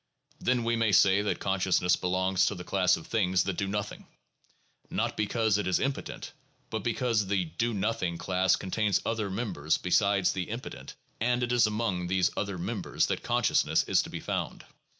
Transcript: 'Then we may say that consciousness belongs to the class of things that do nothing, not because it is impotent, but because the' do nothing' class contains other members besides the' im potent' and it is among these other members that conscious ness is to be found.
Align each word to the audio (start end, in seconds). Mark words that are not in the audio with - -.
'Then 0.49 0.63
we 0.63 0.75
may 0.75 0.91
say 0.93 1.21
that 1.21 1.37
consciousness 1.39 1.95
belongs 1.95 2.47
to 2.47 2.55
the 2.55 2.63
class 2.63 2.97
of 2.97 3.05
things 3.05 3.43
that 3.43 3.55
do 3.57 3.67
nothing, 3.67 4.07
not 4.89 5.15
because 5.15 5.59
it 5.59 5.67
is 5.67 5.79
impotent, 5.79 6.31
but 6.71 6.79
because 6.83 7.27
the' 7.27 7.45
do 7.59 7.71
nothing' 7.71 8.17
class 8.17 8.55
contains 8.55 8.99
other 9.05 9.29
members 9.29 9.77
besides 9.77 10.31
the' 10.33 10.49
im 10.49 10.59
potent' 10.61 10.95
and 11.21 11.43
it 11.43 11.51
is 11.51 11.67
among 11.67 12.07
these 12.07 12.31
other 12.35 12.57
members 12.57 13.05
that 13.05 13.21
conscious 13.21 13.63
ness 13.63 13.83
is 13.83 14.01
to 14.01 14.09
be 14.09 14.19
found. 14.19 14.65